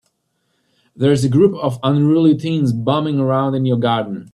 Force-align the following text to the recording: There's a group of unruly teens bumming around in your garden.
There's 0.95 1.23
a 1.23 1.29
group 1.29 1.53
of 1.57 1.79
unruly 1.83 2.35
teens 2.35 2.73
bumming 2.73 3.19
around 3.19 3.53
in 3.53 3.67
your 3.67 3.77
garden. 3.77 4.29